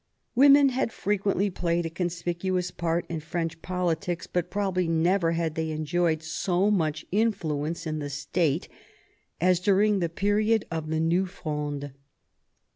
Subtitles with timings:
[0.35, 5.69] ..."Women had frequently played a conspicuous part in French politics, but probably never had they
[5.69, 8.67] enjoyed so much influence in the State
[9.39, 11.91] as during the period of the New Fronde.